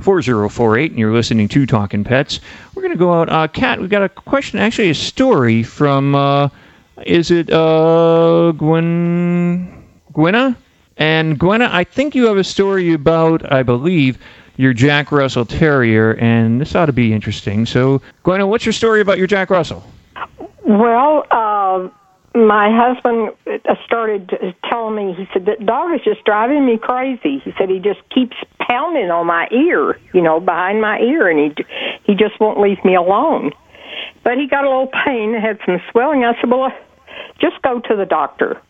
[0.00, 0.90] 4048.
[0.90, 2.40] And you're listening to Talking Pets.
[2.74, 3.28] We're going to go out.
[3.28, 6.48] Uh, Kat, we've got a question, actually, a story from, uh,
[7.04, 10.56] is it uh, Gwen, Gwenna?
[10.96, 14.18] And Gwenna, I think you have a story about, I believe,
[14.56, 17.66] your Jack Russell Terrier, and this ought to be interesting.
[17.66, 19.84] So, Gwenna, what's your story about your Jack Russell?
[20.64, 21.88] Well, uh,
[22.36, 24.30] my husband uh, started
[24.68, 27.40] telling me, he said, that dog is just driving me crazy.
[27.44, 31.38] He said he just keeps pounding on my ear, you know, behind my ear, and
[31.38, 31.64] he
[32.04, 33.52] he just won't leave me alone.
[34.22, 36.24] But he got a little pain, had some swelling.
[36.24, 36.70] I said, well,
[37.40, 38.60] just go to the doctor.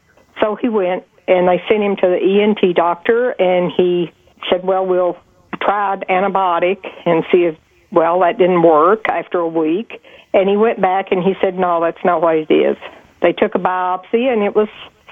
[0.41, 4.13] So he went, and they sent him to the ENT doctor, and he
[4.51, 5.17] said, well, we'll
[5.61, 7.57] try an antibiotic and see if
[7.93, 10.03] well, that didn't work after a week.
[10.33, 12.77] And he went back and he said, no, that's not what it is.
[13.23, 14.69] They took a biopsy and it was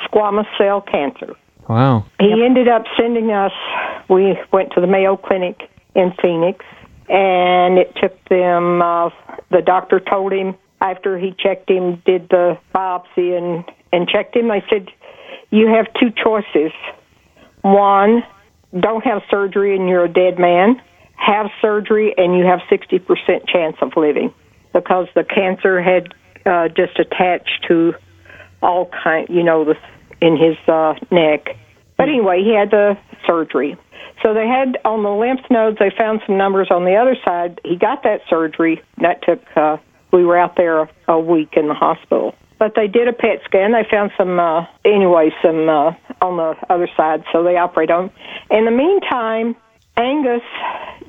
[0.07, 1.35] squamous cell cancer.
[1.69, 2.05] Wow.
[2.21, 3.53] He ended up sending us,
[4.09, 5.63] we went to the Mayo Clinic
[5.95, 6.65] in Phoenix,
[7.09, 9.11] and it took them, uh,
[9.51, 14.49] the doctor told him after he checked him, did the biopsy and, and checked him,
[14.49, 14.89] they said,
[15.51, 16.73] you have two choices.
[17.63, 18.23] One,
[18.79, 20.81] don't have surgery and you're a dead man.
[21.17, 24.35] Have surgery and you have 60% chance of living
[24.73, 26.13] because the cancer had
[26.47, 27.95] uh, just attached to
[28.63, 29.75] all kind, you know, the
[30.21, 31.57] in his uh, neck.
[31.97, 33.77] But anyway, he had the surgery.
[34.23, 35.79] So they had on the lymph nodes.
[35.79, 37.61] They found some numbers on the other side.
[37.65, 38.83] He got that surgery.
[39.01, 39.43] That took.
[39.57, 39.77] Uh,
[40.13, 42.35] we were out there a week in the hospital.
[42.59, 43.73] But they did a PET scan.
[43.73, 45.93] They found some, uh, anyway, some uh,
[46.23, 47.25] on the other side.
[47.33, 48.11] So they operate on.
[48.51, 49.57] In the meantime,
[49.97, 50.43] Angus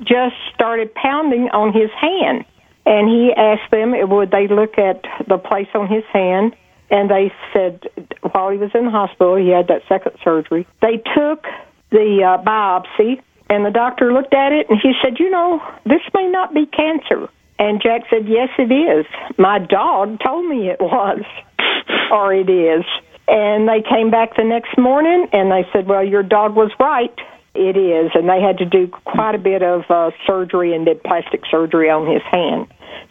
[0.00, 2.44] just started pounding on his hand,
[2.86, 6.54] and he asked them would they look at the place on his hand
[6.90, 7.82] and they said
[8.32, 10.66] while he was in the hospital, he had that second surgery.
[10.80, 11.44] They took
[11.90, 16.02] the uh, biopsy, and the doctor looked at it and he said, "You know, this
[16.14, 17.28] may not be cancer."
[17.58, 19.06] And Jack said, "Yes, it is.
[19.38, 21.22] My dog told me it was,
[22.10, 22.84] or it is."
[23.28, 27.14] And they came back the next morning and they said, "Well, your dog was right."
[27.56, 31.02] It is, and they had to do quite a bit of uh, surgery and did
[31.02, 32.66] plastic surgery on his hand.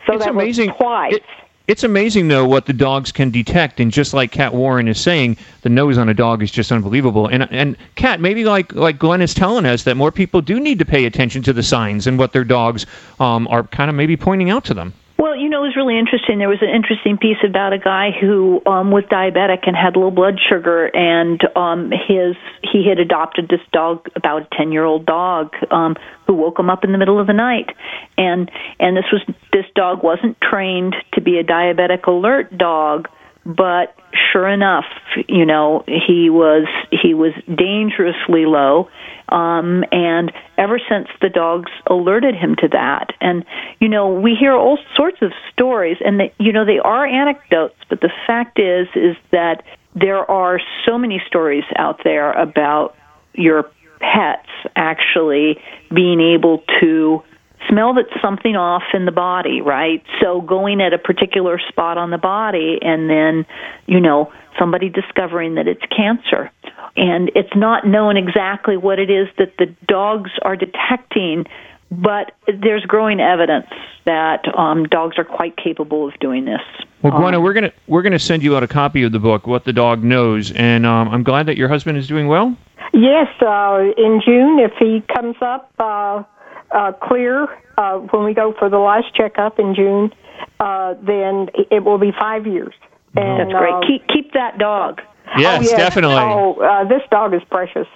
[0.05, 0.69] So It's that amazing.
[0.69, 1.13] was twice.
[1.15, 1.23] It-
[1.67, 5.35] It's amazing though what the dogs can detect, and just like Kat Warren is saying,
[5.63, 7.25] the nose on a dog is just unbelievable.
[7.25, 10.77] And and Kat, maybe like like Glenn is telling us that more people do need
[10.77, 12.85] to pay attention to the signs and what their dogs
[13.19, 14.93] um, are kind of maybe pointing out to them.
[15.17, 16.39] Well, you know, it was really interesting.
[16.39, 20.11] There was an interesting piece about a guy who um, was diabetic and had low
[20.11, 25.05] blood sugar, and um, his he had adopted this dog, about a ten year old
[25.05, 25.95] dog, um,
[26.27, 27.69] who woke him up in the middle of the night,
[28.17, 29.21] and and this was
[29.53, 33.07] this dog wasn't trained to be a diabetic alert dog,
[33.45, 33.95] but
[34.33, 34.85] sure enough,
[35.29, 38.89] you know, he was he was dangerously low,
[39.29, 43.45] um, and ever since the dogs alerted him to that, and
[43.79, 47.75] you know, we hear all sorts of stories, and they, you know, they are anecdotes,
[47.89, 49.63] but the fact is, is that
[49.95, 52.95] there are so many stories out there about
[53.33, 53.69] your
[53.99, 55.59] pets actually
[55.93, 57.23] being able to
[57.69, 60.03] smell that something off in the body, right?
[60.21, 63.45] So going at a particular spot on the body and then,
[63.87, 66.51] you know, somebody discovering that it's cancer.
[66.97, 71.45] And it's not known exactly what it is that the dogs are detecting,
[71.91, 73.67] but there's growing evidence
[74.05, 76.61] that um, dogs are quite capable of doing this.
[77.01, 79.45] Well, Gwenna, Um, we're gonna we're gonna send you out a copy of the book,
[79.45, 82.55] What the Dog Knows, and um, I'm glad that your husband is doing well.
[82.93, 86.23] Yes, uh, in June, if he comes up uh,
[86.71, 90.11] uh, clear uh, when we go for the last checkup in June,
[90.59, 92.73] uh, then it will be five years.
[93.15, 93.73] And, That's great.
[93.73, 95.01] uh, keep keep that dog.
[95.37, 95.71] Yes, oh, yes.
[95.71, 96.15] definitely.
[96.17, 97.87] Oh, uh, this dog is precious,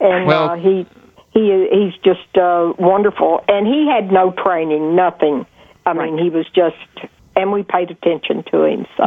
[0.00, 0.86] and Well- uh, he
[1.32, 3.44] he he's just uh, wonderful.
[3.48, 5.46] And he had no training, nothing.
[5.86, 6.76] I mean, he was just,
[7.36, 8.86] and we paid attention to him.
[8.96, 9.04] So,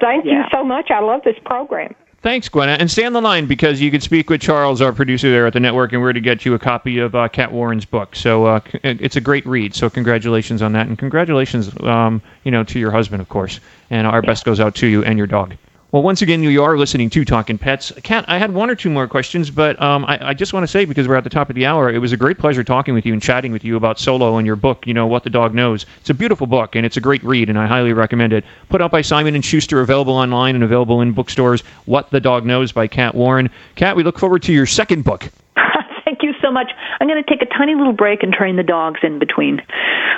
[0.00, 0.90] thank you so much.
[0.90, 1.94] I love this program.
[2.22, 2.72] Thanks, Gwenna.
[2.80, 5.52] And stay on the line because you can speak with Charles, our producer there at
[5.52, 8.16] the network, and we're going to get you a copy of uh, Kat Warren's book.
[8.16, 9.76] So uh, c- it's a great read.
[9.76, 13.60] So congratulations on that, and congratulations, um, you know, to your husband, of course.
[13.90, 15.54] And our best goes out to you and your dog.
[15.92, 17.92] Well, once again, you are listening to Talking Pets.
[18.02, 20.66] Kat, I had one or two more questions, but um, I, I just want to
[20.66, 22.92] say because we're at the top of the hour, it was a great pleasure talking
[22.92, 24.84] with you and chatting with you about Solo and your book.
[24.84, 25.86] You know what the dog knows.
[26.00, 28.44] It's a beautiful book and it's a great read, and I highly recommend it.
[28.68, 31.62] Put out by Simon and Schuster, available online and available in bookstores.
[31.84, 33.48] What the Dog Knows by Kat Warren.
[33.76, 35.30] Kat, we look forward to your second book.
[36.56, 36.96] Thank you so much.
[37.00, 39.60] I'm going to take a tiny little break and train the dogs in between.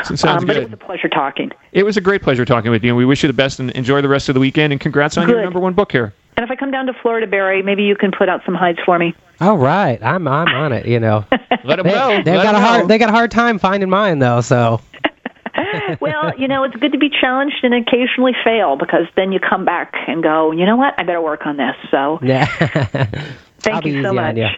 [0.05, 0.57] Sounds um, but good.
[0.59, 1.51] it was a pleasure talking.
[1.73, 3.71] It was a great pleasure talking with you, and we wish you the best and
[3.73, 4.73] enjoy the rest of the weekend.
[4.73, 6.13] And congrats on your number one book here.
[6.37, 8.79] And if I come down to Florida, Barry, maybe you can put out some hides
[8.87, 9.13] for me.
[9.41, 10.87] All right, I'm I'm on it.
[10.87, 11.25] You know,
[11.65, 12.23] Let them they, know.
[12.23, 12.87] they've Let got 'em a hard know.
[12.87, 14.41] they got a hard time finding mine though.
[14.41, 14.81] So
[16.01, 19.65] well, you know, it's good to be challenged and occasionally fail because then you come
[19.65, 21.75] back and go, you know what, I better work on this.
[21.91, 24.25] So yeah, thank I'll be you so easy much.
[24.31, 24.49] on you.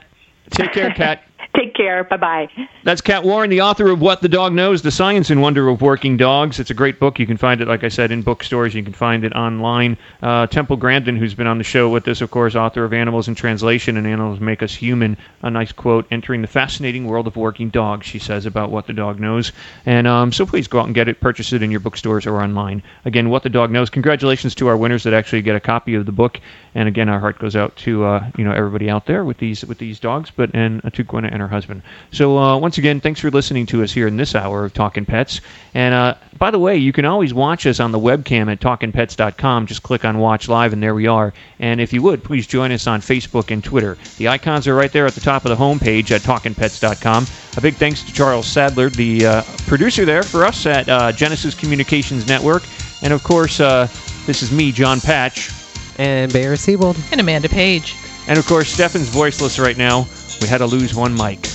[0.50, 1.22] Take care, Kat.
[1.56, 2.04] Take care.
[2.04, 2.48] Bye bye.
[2.84, 5.82] That's Kat Warren, the author of What the Dog Knows, The Science and Wonder of
[5.82, 6.60] Working Dogs.
[6.60, 7.18] It's a great book.
[7.18, 8.74] You can find it, like I said, in bookstores.
[8.74, 9.96] You can find it online.
[10.22, 13.28] Uh, Temple Grandin, who's been on the show with us, of course, author of Animals
[13.28, 15.16] in Translation and Animals Make Us Human.
[15.42, 18.92] A nice quote, entering the fascinating world of working dogs, she says, about What the
[18.92, 19.52] Dog Knows.
[19.86, 22.40] And um, so please go out and get it, purchase it in your bookstores or
[22.40, 22.82] online.
[23.04, 23.90] Again, What the Dog Knows.
[23.90, 26.40] Congratulations to our winners that actually get a copy of the book.
[26.74, 29.64] And again, our heart goes out to uh, you know everybody out there with these
[29.64, 31.82] with these dogs, but and uh, to Gwenna and her husband.
[32.12, 35.06] So uh, once again, thanks for listening to us here in this hour of Talking
[35.06, 35.40] Pets.
[35.72, 39.66] And uh, by the way, you can always watch us on the webcam at talkingpets.com.
[39.66, 41.32] Just click on Watch Live, and there we are.
[41.60, 43.96] And if you would, please join us on Facebook and Twitter.
[44.18, 47.26] The icons are right there at the top of the homepage at talkingpets.com.
[47.56, 51.54] A big thanks to Charles Sadler, the uh, producer there for us at uh, Genesis
[51.54, 52.64] Communications Network.
[53.02, 53.88] And of course, uh,
[54.26, 55.50] this is me, John Patch.
[55.98, 56.96] And Bear Siebold.
[57.12, 57.94] And Amanda Page.
[58.26, 60.06] And of course, Stefan's voiceless right now.
[60.40, 61.48] We had to lose one mic.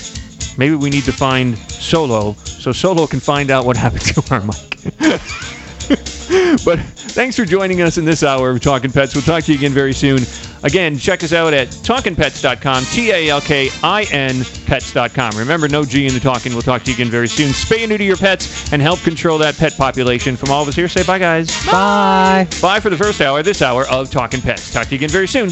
[0.58, 4.42] Maybe we need to find Solo so Solo can find out what happened to our
[4.42, 4.76] mic.
[6.66, 9.14] but thanks for joining us in this hour of Talking Pets.
[9.14, 10.20] We'll talk to you again very soon.
[10.64, 15.38] Again, check us out at talkingpets.com, T A L K I N pets.com.
[15.38, 16.54] Remember, no G in the talking.
[16.54, 17.50] We'll talk to you again very soon.
[17.50, 20.36] Spay and neuter your pets and help control that pet population.
[20.36, 21.50] From all of us here, say bye, guys.
[21.68, 22.48] Bye.
[22.62, 24.74] Bye for the first hour, this hour of Talking Pets.
[24.74, 25.52] Talk to you again very soon.